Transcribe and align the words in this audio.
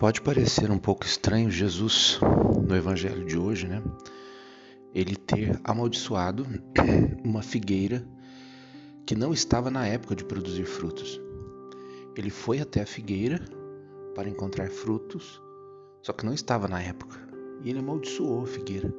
Pode 0.00 0.22
parecer 0.22 0.70
um 0.70 0.78
pouco 0.78 1.04
estranho 1.04 1.50
Jesus 1.50 2.18
no 2.66 2.74
evangelho 2.74 3.22
de 3.22 3.36
hoje, 3.36 3.68
né? 3.68 3.82
Ele 4.94 5.14
ter 5.14 5.60
amaldiçoado 5.62 6.46
uma 7.22 7.42
figueira 7.42 8.02
que 9.04 9.14
não 9.14 9.30
estava 9.30 9.70
na 9.70 9.86
época 9.86 10.16
de 10.16 10.24
produzir 10.24 10.64
frutos. 10.64 11.20
Ele 12.16 12.30
foi 12.30 12.60
até 12.60 12.80
a 12.80 12.86
figueira 12.86 13.44
para 14.14 14.26
encontrar 14.26 14.70
frutos, 14.70 15.38
só 16.00 16.14
que 16.14 16.24
não 16.24 16.32
estava 16.32 16.66
na 16.66 16.80
época. 16.80 17.18
E 17.62 17.68
ele 17.68 17.80
amaldiçoou 17.80 18.44
a 18.44 18.46
figueira. 18.46 18.90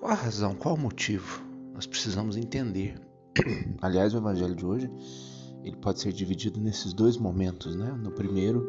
Qual 0.00 0.10
a 0.10 0.14
razão? 0.14 0.54
Qual 0.54 0.76
o 0.76 0.80
motivo? 0.80 1.44
Nós 1.74 1.86
precisamos 1.86 2.38
entender. 2.38 2.98
Aliás, 3.82 4.14
o 4.14 4.16
evangelho 4.16 4.56
de 4.56 4.64
hoje 4.64 4.90
ele 5.62 5.76
pode 5.76 6.00
ser 6.00 6.10
dividido 6.10 6.58
nesses 6.58 6.94
dois 6.94 7.18
momentos, 7.18 7.76
né? 7.76 7.92
No 7.92 8.12
primeiro, 8.12 8.66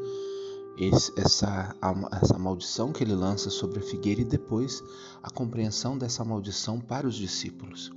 esse, 0.78 1.12
essa, 1.18 1.76
essa 2.22 2.38
maldição 2.38 2.92
que 2.92 3.04
ele 3.04 3.14
lança 3.14 3.50
sobre 3.50 3.80
a 3.80 3.82
figueira 3.82 4.22
e 4.22 4.26
depois 4.26 4.84
a 5.24 5.30
compreensão 5.30 5.98
dessa 5.98 6.24
maldição 6.24 6.80
para 6.80 7.08
os 7.08 7.16
discípulos. 7.16 7.92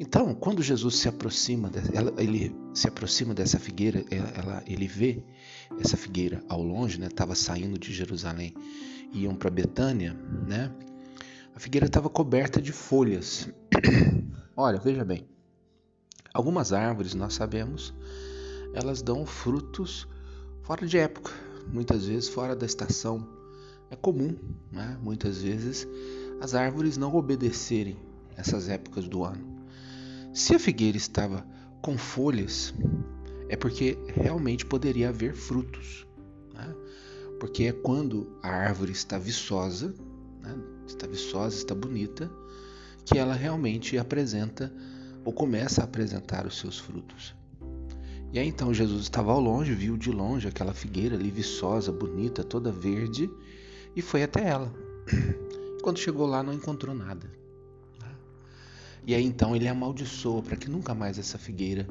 Então, 0.00 0.32
quando 0.32 0.62
Jesus 0.62 0.96
se 0.96 1.08
aproxima, 1.08 1.70
ela, 1.92 2.12
ele 2.18 2.54
se 2.72 2.86
aproxima 2.86 3.34
dessa 3.34 3.58
figueira, 3.58 4.04
ela, 4.10 4.62
ele 4.64 4.86
vê 4.86 5.24
essa 5.80 5.96
figueira 5.96 6.40
ao 6.48 6.62
longe, 6.62 7.00
né? 7.00 7.08
Estava 7.08 7.34
saindo 7.34 7.76
de 7.76 7.92
Jerusalém, 7.92 8.54
iam 9.12 9.34
para 9.34 9.50
Betânia, 9.50 10.14
né? 10.46 10.72
A 11.54 11.58
figueira 11.58 11.86
estava 11.86 12.08
coberta 12.08 12.62
de 12.62 12.70
folhas. 12.70 13.48
Olha, 14.56 14.78
veja 14.78 15.04
bem. 15.04 15.26
Algumas 16.32 16.72
árvores, 16.72 17.14
nós 17.14 17.34
sabemos, 17.34 17.92
elas 18.72 19.02
dão 19.02 19.26
frutos 19.26 20.06
fora 20.62 20.86
de 20.86 20.96
época, 20.96 21.32
muitas 21.72 22.06
vezes 22.06 22.28
fora 22.28 22.54
da 22.54 22.66
estação. 22.66 23.26
É 23.90 23.96
comum, 23.96 24.36
né? 24.70 24.98
muitas 25.02 25.40
vezes, 25.40 25.88
as 26.40 26.54
árvores 26.54 26.96
não 26.96 27.14
obedecerem 27.14 27.96
essas 28.36 28.68
épocas 28.68 29.08
do 29.08 29.24
ano. 29.24 29.58
Se 30.34 30.54
a 30.54 30.58
figueira 30.58 30.96
estava 30.96 31.44
com 31.80 31.96
folhas, 31.96 32.74
é 33.48 33.56
porque 33.56 33.98
realmente 34.08 34.66
poderia 34.66 35.08
haver 35.08 35.34
frutos. 35.34 36.06
Né? 36.52 36.74
Porque 37.40 37.64
é 37.64 37.72
quando 37.72 38.38
a 38.42 38.48
árvore 38.48 38.92
está 38.92 39.18
viçosa, 39.18 39.94
né? 40.42 40.54
está 40.86 41.06
viçosa, 41.06 41.56
está 41.56 41.74
bonita, 41.74 42.30
que 43.04 43.18
ela 43.18 43.32
realmente 43.32 43.96
apresenta 43.96 44.72
ou 45.24 45.32
começa 45.32 45.80
a 45.80 45.84
apresentar 45.84 46.46
os 46.46 46.58
seus 46.58 46.78
frutos. 46.78 47.34
E 48.32 48.38
aí 48.38 48.46
então 48.46 48.74
Jesus 48.74 49.04
estava 49.04 49.32
ao 49.32 49.40
longe, 49.40 49.72
viu 49.72 49.96
de 49.96 50.10
longe 50.10 50.46
aquela 50.46 50.74
figueira 50.74 51.16
ali 51.16 51.30
viçosa, 51.30 51.90
bonita, 51.90 52.44
toda 52.44 52.70
verde, 52.70 53.30
e 53.96 54.02
foi 54.02 54.22
até 54.22 54.46
ela. 54.48 54.72
Quando 55.82 55.98
chegou 55.98 56.26
lá, 56.26 56.42
não 56.42 56.52
encontrou 56.52 56.94
nada. 56.94 57.30
E 59.06 59.14
aí 59.14 59.24
então 59.24 59.56
ele 59.56 59.66
amaldiçoa 59.66 60.42
para 60.42 60.56
que 60.56 60.68
nunca 60.68 60.94
mais 60.94 61.18
essa 61.18 61.38
figueira 61.38 61.88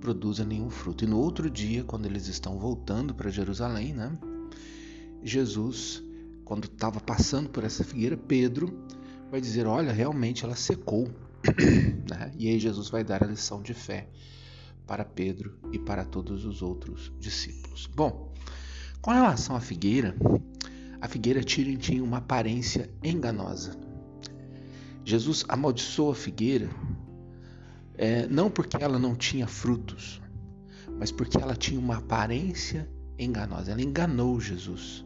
produza 0.00 0.44
nenhum 0.44 0.70
fruto. 0.70 1.04
E 1.04 1.06
no 1.06 1.18
outro 1.18 1.50
dia, 1.50 1.84
quando 1.84 2.06
eles 2.06 2.26
estão 2.26 2.58
voltando 2.58 3.14
para 3.14 3.30
Jerusalém, 3.30 3.92
né? 3.92 4.16
Jesus, 5.22 6.02
quando 6.42 6.64
estava 6.64 7.00
passando 7.00 7.50
por 7.50 7.64
essa 7.64 7.84
figueira, 7.84 8.16
Pedro 8.16 8.78
vai 9.30 9.42
dizer: 9.42 9.66
Olha, 9.66 9.92
realmente 9.92 10.44
ela 10.44 10.56
secou. 10.56 11.10
né? 12.08 12.32
E 12.38 12.48
aí 12.48 12.58
Jesus 12.58 12.88
vai 12.88 13.04
dar 13.04 13.22
a 13.22 13.26
lição 13.26 13.60
de 13.60 13.74
fé 13.74 14.08
para 14.86 15.04
Pedro 15.04 15.58
e 15.72 15.78
para 15.78 16.04
todos 16.04 16.44
os 16.44 16.62
outros 16.62 17.12
discípulos. 17.18 17.86
Bom, 17.94 18.32
com 19.00 19.10
relação 19.10 19.56
à 19.56 19.60
figueira, 19.60 20.14
a 21.00 21.08
figueira 21.08 21.42
tinha 21.42 22.02
uma 22.02 22.18
aparência 22.18 22.90
enganosa. 23.02 23.78
Jesus 25.04 25.44
amaldiçoou 25.48 26.12
a 26.12 26.14
figueira 26.14 26.70
é, 27.96 28.26
não 28.26 28.50
porque 28.50 28.82
ela 28.82 28.98
não 28.98 29.14
tinha 29.14 29.46
frutos, 29.46 30.20
mas 30.98 31.12
porque 31.12 31.38
ela 31.38 31.54
tinha 31.54 31.78
uma 31.78 31.98
aparência 31.98 32.88
enganosa. 33.18 33.70
Ela 33.70 33.82
enganou 33.82 34.40
Jesus. 34.40 35.04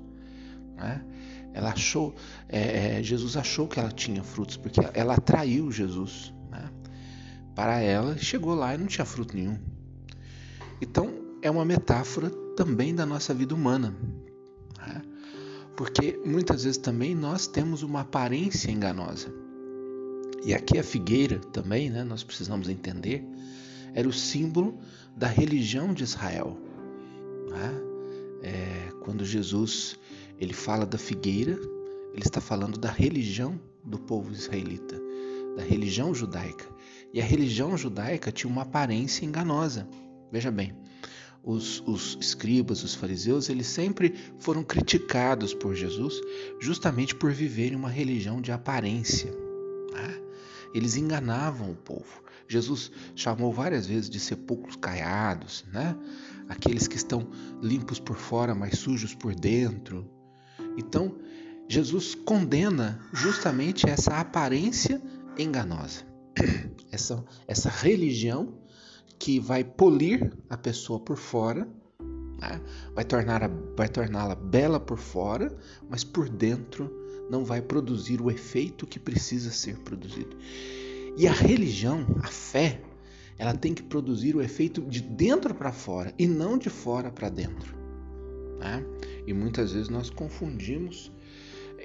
Né? 0.77 1.05
Ela 1.53 1.73
achou, 1.73 2.15
é, 2.49 2.99
é, 2.99 3.03
Jesus 3.03 3.37
achou 3.37 3.67
que 3.69 3.79
ela 3.79 3.91
tinha 3.91 4.23
frutos 4.23 4.57
porque 4.57 4.81
ela 4.95 5.15
atraiu 5.15 5.71
Jesus? 5.71 6.33
Para 7.59 7.81
ela. 7.81 8.17
Chegou 8.17 8.55
lá 8.55 8.73
e 8.73 8.79
não 8.79 8.87
tinha 8.87 9.05
fruto 9.05 9.35
nenhum. 9.35 9.59
Então 10.81 11.13
é 11.43 11.51
uma 11.51 11.65
metáfora 11.65 12.31
também 12.57 12.95
da 12.95 13.05
nossa 13.05 13.35
vida 13.35 13.53
humana, 13.53 13.93
né? 14.79 15.03
porque 15.77 16.21
muitas 16.25 16.63
vezes 16.63 16.79
também 16.79 17.17
nós 17.17 17.49
temos 17.49 17.83
uma 17.83 18.03
aparência 18.03 18.71
enganosa. 18.71 19.35
E 20.45 20.55
aqui 20.55 20.79
a 20.79 20.85
figueira 20.85 21.41
também, 21.53 21.91
né, 21.91 22.05
nós 22.05 22.23
precisamos 22.23 22.69
entender, 22.69 23.25
era 23.93 24.09
o 24.09 24.13
símbolo 24.13 24.79
da 25.17 25.27
religião 25.27 25.93
de 25.93 26.05
Israel. 26.05 26.57
Né? 27.51 27.75
É, 28.41 28.93
quando 29.01 29.25
Jesus 29.25 29.99
ele 30.39 30.55
fala 30.55 30.87
da 30.87 30.97
figueira, 30.97 31.59
ele 32.13 32.23
está 32.23 32.41
falando 32.41 32.79
da 32.79 32.91
religião 32.91 33.61
do 33.83 33.99
povo 33.99 34.33
israelita, 34.33 34.97
da 35.57 35.65
religião 35.65 36.15
judaica. 36.15 36.78
E 37.13 37.21
a 37.21 37.25
religião 37.25 37.77
judaica 37.77 38.31
tinha 38.31 38.51
uma 38.51 38.63
aparência 38.63 39.25
enganosa. 39.25 39.89
Veja 40.31 40.51
bem, 40.51 40.75
os, 41.43 41.83
os, 41.87 42.19
escribas, 42.21 42.83
os 42.83 42.95
fariseus, 42.95 43.49
eles 43.49 43.67
sempre 43.67 44.15
foram 44.39 44.63
criticados 44.63 45.55
por 45.55 45.75
Jesus 45.75 46.21
justamente 46.61 47.15
por 47.15 47.33
viverem 47.33 47.77
uma 47.77 47.89
religião 47.89 48.41
de 48.41 48.53
aparência. 48.53 49.31
Né? 49.93 50.21
Eles 50.75 50.97
enganavam 50.97 51.71
o 51.71 51.77
povo. 51.77 52.23
Jesus 52.47 52.91
chamou 53.15 53.53
várias 53.53 53.87
vezes 53.87 54.09
de 54.09 54.19
sepulcros 54.19 54.77
caiados, 54.77 55.65
né? 55.71 55.95
Aqueles 56.49 56.89
que 56.89 56.97
estão 56.97 57.29
limpos 57.63 58.01
por 58.01 58.17
fora, 58.17 58.55
mas 58.55 58.79
sujos 58.79 59.15
por 59.15 59.35
dentro. 59.35 60.11
Então, 60.79 61.19
Jesus 61.69 62.15
condena 62.15 62.99
justamente 63.13 63.89
essa 63.89 64.19
aparência 64.19 65.03
enganosa, 65.37 66.07
essa, 66.91 67.25
essa 67.47 67.69
religião 67.69 68.55
que 69.19 69.41
vai 69.41 69.65
polir 69.65 70.33
a 70.49 70.57
pessoa 70.57 71.01
por 71.01 71.17
fora, 71.17 71.69
né? 72.41 72.61
vai 72.95 73.05
torná-la 73.05 73.51
vai 73.77 73.89
torná 73.89 74.35
bela 74.35 74.79
por 74.79 74.99
fora, 74.99 75.57
mas 75.89 76.05
por 76.05 76.29
dentro 76.29 76.91
não 77.31 77.45
vai 77.45 77.61
produzir 77.61 78.21
o 78.21 78.31
efeito 78.31 78.87
que 78.87 78.99
precisa 78.99 79.51
ser 79.51 79.79
produzido. 79.79 80.37
E 81.17 81.27
a 81.27 81.33
religião, 81.33 82.07
a 82.23 82.29
fé, 82.29 82.81
ela 83.37 83.55
tem 83.55 83.75
que 83.75 83.83
produzir 83.83 84.35
o 84.35 84.43
efeito 84.43 84.81
de 84.83 85.01
dentro 85.01 85.55
para 85.55 85.73
fora 85.73 86.15
e 86.19 86.27
não 86.27 86.57
de 86.57 86.71
fora 86.71 87.11
para 87.11 87.29
dentro. 87.29 87.77
Né? 88.59 88.85
E 89.27 89.33
muitas 89.33 89.73
vezes 89.73 89.89
nós 89.89 90.11
confundimos 90.11 91.13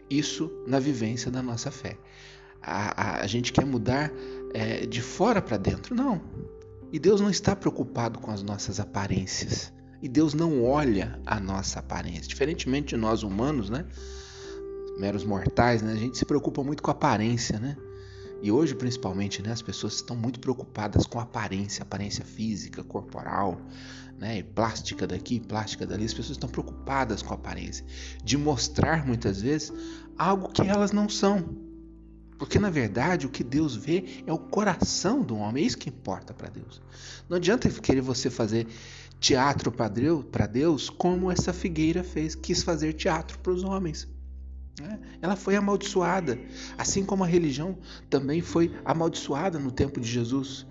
isso 0.10 0.52
na 0.68 0.80
vivência 0.80 1.32
da 1.32 1.42
nossa 1.42 1.72
fé. 1.72 1.98
A, 2.64 3.22
a, 3.22 3.28
gente 3.28 3.52
quer 3.52 3.66
mudar 3.66 4.12
é, 4.54 4.86
de 4.86 5.02
fora 5.02 5.42
para 5.42 5.58
dentro. 5.58 5.94
Não. 5.94 6.22
E 6.92 7.00
Deus 7.00 7.20
não 7.20 7.30
está 7.30 7.56
preocupado 7.56 8.20
com 8.20 8.32
as 8.32 8.42
nossas 8.42 8.80
aparências. 8.80 9.74
E 10.02 10.08
Deus 10.08 10.34
não 10.34 10.64
olha 10.64 11.20
a 11.26 11.40
nossa 11.40 11.80
aparência. 11.80 12.28
Diferentemente 12.28 12.90
de 12.90 12.98
nós 12.98 13.24
humanos, 13.24 13.70
né? 13.70 13.86
meros 14.98 15.24
mortais, 15.24 15.82
né? 15.82 15.94
A 15.94 15.98
gente 15.98 16.18
se 16.18 16.26
preocupa 16.26 16.64
muito 16.64 16.84
com 16.84 16.92
a 16.92 16.94
aparência, 16.94 17.60
né? 17.60 17.76
E 18.42 18.52
hoje, 18.52 18.76
principalmente, 18.76 19.42
né, 19.42 19.54
as 19.54 19.62
pessoas 19.62 19.96
estão 19.96 20.18
muito 20.18 20.38
preocupadas 20.40 21.08
com 21.08 21.18
aparência, 21.18 21.82
aparência 21.82 22.26
física, 22.26 22.84
corporal, 22.84 23.58
né, 24.20 24.40
e 24.40 24.44
plástica 24.44 25.08
daqui, 25.08 25.40
plástica 25.40 25.86
dali. 25.86 26.04
As 26.04 26.14
pessoas 26.14 26.32
estão 26.32 26.50
preocupadas 26.50 27.22
com 27.22 27.34
aparência, 27.34 27.86
de 28.22 28.38
mostrar 28.38 29.06
muitas 29.08 29.42
vezes 29.42 29.72
algo 30.18 30.50
que 30.50 30.62
elas 30.62 30.92
não 30.92 31.08
são. 31.08 31.56
Porque 32.38 32.60
na 32.60 32.70
verdade 32.70 33.26
o 33.26 33.30
que 33.30 33.44
Deus 33.44 33.76
vê 33.76 34.24
é 34.26 34.34
o 34.34 34.38
coração 34.38 35.22
do 35.22 35.36
homem, 35.36 35.64
é 35.64 35.68
isso 35.68 35.78
que 35.78 35.90
importa 35.90 36.34
para 36.34 36.50
Deus. 36.50 36.82
Não 37.30 37.38
adianta 37.38 37.70
querer 37.70 38.02
você 38.02 38.30
fazer 38.30 38.68
teatro 39.20 39.72
para 39.72 40.48
Deus 40.48 40.90
como 40.90 41.32
essa 41.32 41.54
figueira 41.54 42.04
fez, 42.04 42.36
quis 42.36 42.62
fazer 42.62 42.94
teatro 42.94 43.40
para 43.40 43.54
os 43.54 43.64
homens. 43.64 44.08
Né? 44.82 45.00
Ela 45.22 45.36
foi 45.36 45.56
amaldiçoada, 45.56 46.40
assim 46.78 47.06
como 47.06 47.24
a 47.24 47.28
religião 47.28 47.78
também 48.10 48.42
foi 48.42 48.76
amaldiçoada 48.84 49.60
no 49.60 49.72
tempo 49.72 50.00
de 50.00 50.10
Jesus, 50.10 50.66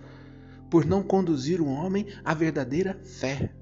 por 0.68 0.84
não 0.84 1.02
conduzir 1.02 1.60
o 1.60 1.66
homem 1.66 2.06
à 2.24 2.34
verdadeira 2.34 3.00
fé, 3.04 3.52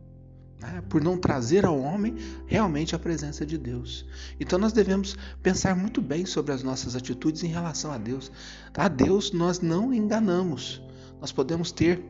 né? 0.60 0.82
por 0.88 1.02
não 1.02 1.18
trazer 1.18 1.64
ao 1.64 1.80
homem 1.80 2.16
realmente 2.46 2.94
a 2.94 2.98
presença 2.98 3.44
de 3.46 3.56
Deus. 3.56 4.04
Então 4.38 4.58
nós 4.58 4.72
devemos 4.72 5.16
pensar 5.42 5.74
muito 5.74 6.00
bem 6.00 6.26
sobre 6.26 6.52
as 6.52 6.62
nossas 6.62 6.94
atitudes 6.94 7.42
em 7.42 7.48
relação 7.48 7.90
a 7.92 7.98
Deus. 7.98 8.30
A 8.74 8.88
Deus 8.88 9.32
nós 9.32 9.60
não 9.60 9.92
enganamos. 9.92 10.82
Nós 11.20 11.32
podemos 11.32 11.72
ter 11.72 12.02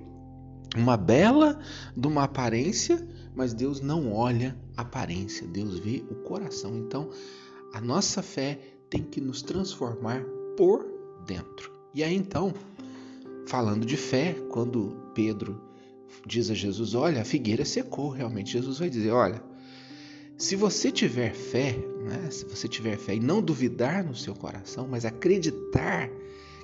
uma 0.77 0.97
bela 0.97 1.59
de 1.97 2.07
uma 2.07 2.25
aparência, 2.25 3.07
mas 3.35 3.53
Deus 3.53 3.81
não 3.81 4.13
olha 4.13 4.57
a 4.77 4.83
aparência, 4.83 5.47
Deus 5.47 5.79
vê 5.79 6.05
o 6.11 6.15
coração. 6.17 6.77
Então, 6.77 7.11
a 7.75 7.81
nossa 7.81 8.23
fé 8.23 8.59
tem 8.89 9.03
que 9.03 9.21
nos 9.21 9.43
transformar 9.43 10.23
por 10.57 10.87
dentro. 11.27 11.73
E 11.95 12.05
aí 12.05 12.15
então, 12.15 12.55
falando 13.47 13.85
de 13.85 13.97
fé, 13.97 14.35
quando 14.51 15.11
Pedro 15.15 15.61
diz 16.27 16.51
a 16.51 16.55
Jesus: 16.55 16.95
Olha, 16.95 17.23
a 17.23 17.25
figueira 17.25 17.65
secou, 17.65 18.09
realmente, 18.11 18.53
Jesus 18.53 18.79
vai 18.79 18.91
dizer: 18.91 19.11
Olha, 19.11 19.43
se 20.37 20.57
você 20.57 20.91
tiver 20.91 21.35
fé, 21.35 21.77
né, 22.03 22.31
se 22.31 22.45
você 22.45 22.67
tiver 22.67 22.97
fé 22.97 23.15
e 23.15 23.21
não 23.21 23.43
duvidar 23.43 24.05
no 24.05 24.17
seu 24.17 24.35
coração, 24.35 24.89
mas 24.89 25.05
acreditar 25.05 26.11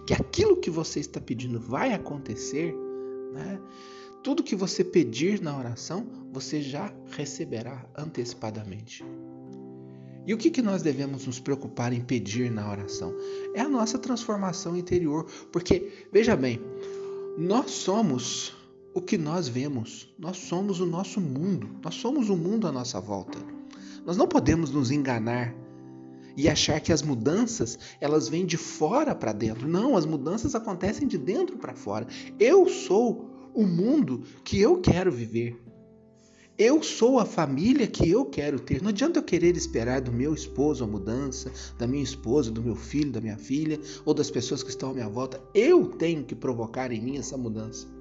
que 0.07 0.15
aquilo 0.15 0.57
que 0.57 0.71
você 0.71 1.01
está 1.01 1.21
pedindo 1.21 1.61
vai 1.61 1.93
acontecer, 1.93 2.75
né, 3.33 3.61
tudo 4.23 4.43
que 4.43 4.57
você 4.57 4.83
pedir 4.83 5.41
na 5.41 5.57
oração, 5.57 6.07
você 6.33 6.61
já 6.63 6.93
receberá 7.11 7.85
antecipadamente. 7.97 9.05
E 10.27 10.35
o 10.35 10.37
que, 10.37 10.51
que 10.51 10.61
nós 10.61 10.83
devemos 10.83 11.25
nos 11.27 11.39
preocupar 11.39 11.93
em 11.93 12.01
pedir 12.01 12.51
na 12.51 12.69
oração? 12.69 13.15
É 13.55 13.61
a 13.61 13.69
nossa 13.69 13.97
transformação 13.97 14.77
interior. 14.77 15.25
Porque, 15.53 15.93
veja 16.13 16.35
bem, 16.35 16.61
nós 17.39 17.71
somos 17.71 18.53
o 18.97 19.01
que 19.03 19.19
nós 19.19 19.47
vemos, 19.47 20.09
nós 20.19 20.39
somos 20.39 20.81
o 20.81 20.87
nosso 20.87 21.21
mundo, 21.21 21.69
nós 21.85 21.97
somos 21.97 22.31
o 22.31 22.37
mundo 22.37 22.67
à 22.67 22.73
nossa 22.73 22.99
volta. 22.99 23.39
Nós 24.07 24.17
não 24.17 24.27
podemos 24.27 24.71
nos 24.71 24.91
enganar 24.91 25.55
e 26.35 26.49
achar 26.49 26.81
que 26.81 26.91
as 26.91 27.03
mudanças 27.03 27.79
elas 28.01 28.27
vêm 28.27 28.47
de 28.47 28.57
fora 28.57 29.15
para 29.15 29.35
dentro. 29.35 29.69
Não, 29.69 29.99
as 29.99 30.07
mudanças 30.07 30.55
acontecem 30.55 31.07
de 31.07 31.19
dentro 31.19 31.59
para 31.59 31.75
fora. 31.75 32.07
Eu 32.41 32.71
sou 32.71 33.51
o 33.53 33.67
mundo 33.67 34.23
que 34.43 34.59
eu 34.59 34.81
quero 34.81 35.13
viver. 35.13 35.63
Eu 36.57 36.83
sou 36.83 37.19
a 37.19 37.27
família 37.27 37.87
que 37.87 38.09
eu 38.09 38.25
quero 38.25 38.59
ter. 38.59 38.81
Não 38.81 38.89
adianta 38.89 39.19
eu 39.19 39.25
querer 39.25 39.59
esperar 39.59 40.01
do 40.01 40.11
meu 40.11 40.33
esposo 40.33 40.83
a 40.83 40.87
mudança, 40.87 41.53
da 41.77 41.87
minha 41.87 42.03
esposa, 42.03 42.51
do 42.51 42.63
meu 42.63 42.75
filho, 42.75 43.13
da 43.13 43.21
minha 43.21 43.37
filha, 43.37 43.79
ou 44.07 44.15
das 44.15 44.31
pessoas 44.31 44.63
que 44.63 44.71
estão 44.71 44.93
à 44.93 44.95
minha 44.95 45.09
volta. 45.11 45.39
Eu 45.53 45.85
tenho 45.85 46.25
que 46.25 46.35
provocar 46.35 46.91
em 46.91 47.03
mim 47.03 47.19
essa 47.19 47.37
mudança. 47.37 47.95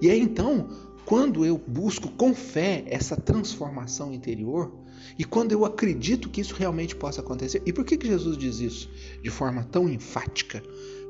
E 0.00 0.10
aí 0.10 0.20
então, 0.20 0.68
quando 1.04 1.44
eu 1.44 1.58
busco 1.58 2.10
com 2.10 2.34
fé 2.34 2.84
essa 2.86 3.16
transformação 3.16 4.12
interior, 4.12 4.72
e 5.18 5.24
quando 5.24 5.52
eu 5.52 5.64
acredito 5.64 6.28
que 6.28 6.40
isso 6.40 6.54
realmente 6.54 6.94
possa 6.94 7.20
acontecer, 7.20 7.62
e 7.66 7.72
por 7.72 7.84
que, 7.84 7.96
que 7.96 8.06
Jesus 8.06 8.36
diz 8.36 8.60
isso 8.60 8.90
de 9.22 9.30
forma 9.30 9.64
tão 9.64 9.88
enfática? 9.88 10.62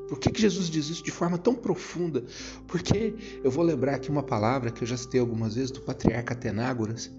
Por 0.09 0.19
que, 0.19 0.31
que 0.31 0.41
Jesus 0.41 0.69
diz 0.69 0.91
isso 0.91 1.03
de 1.03 1.11
forma 1.11 1.39
tão 1.39 1.55
profunda? 1.55 2.25
Porque 2.67 3.15
eu 3.43 3.51
vou 3.51 3.65
lembrar 3.65 3.95
aqui 3.95 4.11
uma 4.11 4.23
palavra 4.23 4.71
que 4.71 4.83
eu 4.83 4.87
já 4.87 4.97
citei 4.97 5.21
algumas 5.21 5.55
vezes 5.55 5.71
do 5.71 5.81
patriarca 5.81 6.35
Atenágoras. 6.35 7.11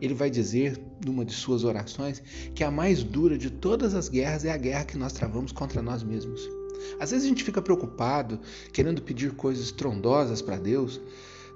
Ele 0.00 0.12
vai 0.12 0.28
dizer, 0.28 0.78
numa 1.04 1.24
de 1.24 1.32
suas 1.32 1.64
orações, 1.64 2.22
que 2.54 2.62
a 2.62 2.70
mais 2.70 3.02
dura 3.02 3.38
de 3.38 3.50
todas 3.50 3.94
as 3.94 4.08
guerras 4.08 4.44
é 4.44 4.52
a 4.52 4.56
guerra 4.56 4.84
que 4.84 4.98
nós 4.98 5.12
travamos 5.12 5.52
contra 5.52 5.80
nós 5.80 6.02
mesmos. 6.02 6.46
Às 6.98 7.10
vezes 7.10 7.24
a 7.24 7.28
gente 7.28 7.44
fica 7.44 7.60
preocupado, 7.60 8.40
querendo 8.72 9.02
pedir 9.02 9.32
coisas 9.32 9.66
estrondosas 9.66 10.40
para 10.40 10.56
Deus, 10.56 11.00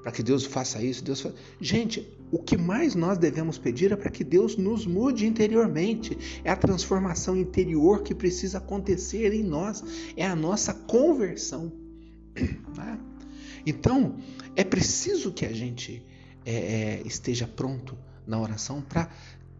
para 0.02 0.12
que 0.12 0.22
Deus 0.22 0.44
faça 0.44 0.82
isso, 0.82 1.02
Deus 1.02 1.20
faça... 1.20 1.34
Gente, 1.60 2.06
o 2.30 2.38
que 2.38 2.56
mais 2.56 2.94
nós 2.94 3.18
devemos 3.18 3.58
pedir 3.58 3.92
é 3.92 3.96
para 3.96 4.10
que 4.10 4.22
Deus 4.22 4.56
nos 4.56 4.86
mude 4.86 5.26
interiormente. 5.26 6.40
É 6.44 6.50
a 6.50 6.56
transformação 6.56 7.36
interior 7.36 8.02
que 8.02 8.14
precisa 8.14 8.58
acontecer 8.58 9.32
em 9.32 9.42
nós. 9.42 9.82
É 10.16 10.26
a 10.26 10.36
nossa 10.36 10.72
conversão. 10.72 11.72
Né? 12.76 12.96
Então, 13.66 14.16
é 14.54 14.62
preciso 14.62 15.32
que 15.32 15.44
a 15.44 15.52
gente 15.52 16.06
é, 16.46 16.54
é, 16.54 17.02
esteja 17.04 17.48
pronto 17.48 17.98
na 18.24 18.40
oração 18.40 18.80
para 18.80 19.10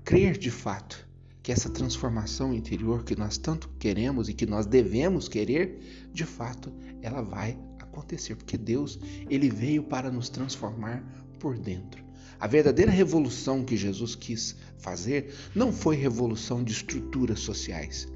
crer 0.05 0.39
de 0.39 0.51
fato 0.53 1.08
que 1.49 1.53
essa 1.53 1.71
transformação 1.71 2.53
interior 2.53 3.03
que 3.05 3.17
nós 3.17 3.39
tanto 3.39 3.71
queremos 3.79 4.29
e 4.29 4.35
que 4.35 4.45
nós 4.45 4.67
devemos 4.67 5.31
querer, 5.31 5.79
de 6.13 6.27
fato, 6.27 6.71
ela 7.01 7.23
vai 7.23 7.59
acontecer, 7.79 8.37
porque 8.37 8.59
Deus, 8.59 8.99
ele 9.31 9.49
veio 9.49 9.83
para 9.83 10.11
nos 10.11 10.29
transformar 10.29 11.03
por 11.39 11.57
dentro. 11.57 12.05
A 12.39 12.47
verdadeira 12.47 12.93
revolução 12.93 13.65
que 13.65 13.79
Jesus 13.79 14.15
quis 14.15 14.57
fazer 14.77 15.35
não 15.55 15.73
foi 15.73 15.97
revolução 15.97 16.63
de 16.63 16.73
estruturas 16.73 17.41
sociais. 17.41 18.07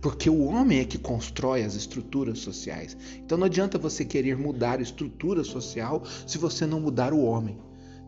Porque 0.00 0.30
o 0.30 0.44
homem 0.44 0.78
é 0.78 0.84
que 0.84 0.98
constrói 0.98 1.64
as 1.64 1.74
estruturas 1.74 2.38
sociais. 2.38 2.96
Então 3.16 3.36
não 3.36 3.46
adianta 3.46 3.76
você 3.76 4.04
querer 4.04 4.36
mudar 4.36 4.78
a 4.78 4.82
estrutura 4.82 5.42
social 5.42 6.04
se 6.24 6.38
você 6.38 6.64
não 6.64 6.78
mudar 6.78 7.12
o 7.12 7.24
homem. 7.24 7.58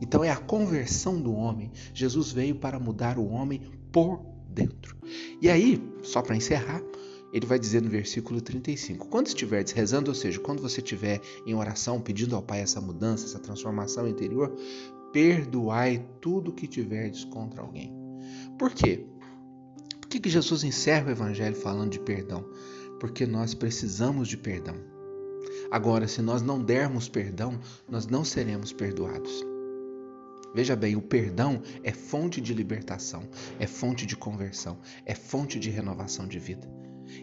Então 0.01 0.23
é 0.23 0.31
a 0.31 0.37
conversão 0.37 1.21
do 1.21 1.35
homem. 1.35 1.73
Jesus 1.93 2.31
veio 2.31 2.55
para 2.55 2.79
mudar 2.79 3.19
o 3.19 3.27
homem 3.27 3.63
por 3.93 4.21
dentro. 4.49 4.97
E 5.41 5.49
aí, 5.49 5.83
só 6.03 6.23
para 6.23 6.37
encerrar, 6.37 6.83
ele 7.33 7.47
vai 7.47 7.59
dizer 7.59 7.83
no 7.83 7.91
versículo 7.91 8.41
35: 8.41 9.07
Quando 9.09 9.27
estiveres 9.27 9.73
rezando, 9.73 10.11
ou 10.11 10.15
seja, 10.15 10.41
quando 10.41 10.63
você 10.63 10.81
estiver 10.81 11.21
em 11.47 11.55
oração 11.55 12.01
pedindo 12.01 12.35
ao 12.35 12.43
Pai 12.43 12.61
essa 12.61 12.81
mudança, 12.81 13.27
essa 13.27 13.39
transformação 13.39 14.09
interior, 14.09 14.55
perdoai 15.13 16.05
tudo 16.21 16.53
que 16.53 16.67
tiverdes 16.67 17.25
contra 17.25 17.63
alguém. 17.63 17.93
Por 18.59 18.73
quê? 18.73 19.07
Por 20.01 20.09
que, 20.09 20.21
que 20.21 20.31
Jesus 20.31 20.65
encerra 20.65 21.09
o 21.09 21.11
Evangelho 21.11 21.57
falando 21.57 21.91
de 21.91 22.01
perdão? 22.01 22.45
Porque 22.99 23.27
nós 23.27 23.55
precisamos 23.55 24.27
de 24.27 24.37
perdão. 24.37 24.75
Agora, 25.71 26.09
se 26.09 26.23
nós 26.23 26.41
não 26.41 26.63
dermos 26.63 27.09
perdão, 27.09 27.61
nós 27.89 28.07
não 28.07 28.25
seremos 28.25 28.73
perdoados. 28.73 29.45
Veja 30.59 30.75
bem, 30.75 30.97
o 30.97 31.01
perdão 31.01 31.63
é 31.85 31.93
fonte 31.93 32.41
de 32.41 32.53
libertação, 32.53 33.23
é 33.61 33.67
fonte 33.69 34.05
de 34.05 34.17
conversão, 34.17 34.77
é 35.07 35.15
fonte 35.15 35.57
de 35.57 35.71
renovação 35.71 36.27
de 36.27 36.41
vida. 36.41 36.69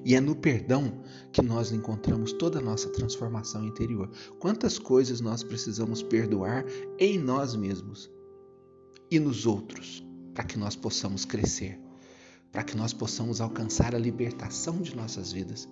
E 0.06 0.16
é 0.16 0.22
no 0.22 0.38
perdão 0.38 1.04
que 1.34 1.42
nós 1.42 1.74
encontramos 1.74 2.32
toda 2.32 2.60
a 2.60 2.62
nossa 2.62 2.88
transformação 2.88 3.66
interior. 3.66 4.10
Quantas 4.40 4.80
coisas 4.80 5.20
nós 5.20 5.44
precisamos 5.44 6.02
perdoar 6.02 6.64
em 6.98 7.20
nós 7.20 7.58
mesmos 7.58 8.10
e 9.12 9.20
nos 9.20 9.46
outros, 9.46 10.02
para 10.34 10.46
que 10.46 10.58
nós 10.58 10.78
possamos 10.78 11.26
crescer, 11.26 11.78
para 12.54 12.64
que 12.64 12.78
nós 12.78 12.94
possamos 12.94 13.42
alcançar 13.42 13.94
a 13.94 14.00
libertação 14.00 14.82
de 14.82 14.96
nossas 14.96 15.34
vidas, 15.34 15.68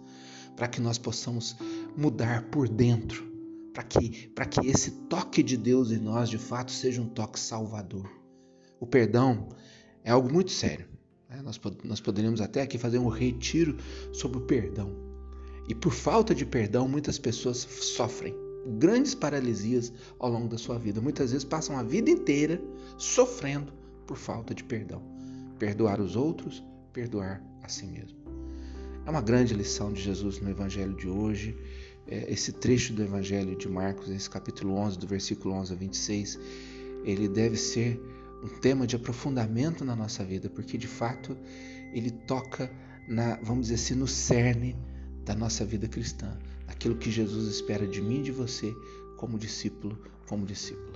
para 0.58 0.68
que 0.68 0.82
nós 0.82 0.98
possamos 0.98 1.56
mudar 1.96 2.44
por 2.50 2.68
dentro, 2.68 3.33
para 3.74 3.84
que, 3.84 4.30
que 4.50 4.68
esse 4.68 4.92
toque 5.10 5.42
de 5.42 5.58
Deus 5.58 5.92
em 5.92 5.98
nós 5.98 6.30
de 6.30 6.38
fato 6.38 6.72
seja 6.72 7.02
um 7.02 7.08
toque 7.08 7.40
salvador. 7.40 8.10
O 8.80 8.86
perdão 8.86 9.50
é 10.04 10.12
algo 10.12 10.32
muito 10.32 10.52
sério. 10.52 10.88
Né? 11.30 11.42
Nós, 11.42 11.60
nós 11.84 12.00
poderíamos 12.00 12.40
até 12.40 12.62
aqui 12.62 12.78
fazer 12.78 13.00
um 13.00 13.08
retiro 13.08 13.78
sobre 14.12 14.38
o 14.38 14.42
perdão. 14.42 14.96
E 15.68 15.74
por 15.74 15.94
falta 15.94 16.36
de 16.36 16.46
perdão, 16.46 16.88
muitas 16.88 17.18
pessoas 17.18 17.58
sofrem 17.58 18.36
grandes 18.78 19.16
paralisias 19.16 19.92
ao 20.20 20.30
longo 20.30 20.48
da 20.48 20.58
sua 20.58 20.78
vida. 20.78 21.02
Muitas 21.02 21.32
vezes 21.32 21.44
passam 21.44 21.78
a 21.78 21.84
vida 21.84 22.10
inteira 22.10 22.62
sofrendo 22.98 23.74
por 24.06 24.18
falta 24.18 24.54
de 24.54 24.64
perdão. 24.64 25.02
Perdoar 25.58 26.00
os 26.00 26.16
outros, 26.16 26.64
perdoar 26.92 27.42
a 27.62 27.70
si 27.70 27.86
mesmo. 27.86 28.18
É 29.06 29.10
uma 29.10 29.22
grande 29.22 29.54
lição 29.54 29.92
de 29.92 30.02
Jesus 30.02 30.40
no 30.40 30.50
Evangelho 30.50 30.96
de 30.96 31.08
hoje. 31.08 31.58
É, 32.08 32.32
esse 32.32 32.52
trecho 32.52 32.94
do 32.94 33.02
Evangelho 33.02 33.56
de 33.58 33.70
Marcos, 33.70 34.10
esse 34.10 34.30
capítulo 34.30 34.74
11, 34.76 35.00
do 35.00 35.08
versículo 35.08 35.54
11 35.56 35.74
a 35.74 35.76
26, 35.76 36.40
ele 37.04 37.28
deve 37.28 37.58
ser 37.58 38.02
um 38.44 38.60
tema 38.60 38.86
de 38.86 38.96
aprofundamento 38.96 39.86
na 39.86 39.96
nossa 39.96 40.24
vida, 40.24 40.50
porque 40.50 40.78
de 40.78 40.88
fato 40.88 41.38
ele 41.94 42.12
toca 42.12 42.70
na, 43.08 43.38
vamos 43.42 43.68
dizer 43.68 43.76
assim, 43.76 43.96
no 43.96 44.08
cerne 44.08 44.76
da 45.24 45.34
nossa 45.34 45.66
vida 45.66 45.88
cristã, 45.88 46.38
aquilo 46.68 46.96
que 46.96 47.10
Jesus 47.10 47.48
espera 47.48 47.88
de 47.88 48.02
mim 48.02 48.20
e 48.20 48.24
de 48.24 48.32
você 48.32 48.74
como 49.18 49.38
discípulo, 49.38 49.98
como 50.28 50.46
discípula. 50.46 50.93